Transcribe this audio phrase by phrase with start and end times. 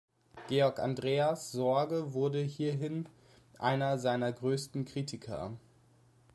[0.49, 3.07] Georg Andreas Sorge wurde hierin
[3.59, 5.59] einer seiner größten Kritiker.